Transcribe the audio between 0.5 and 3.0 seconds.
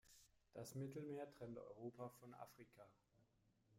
Das Mittelmeer trennt Europa von Afrika.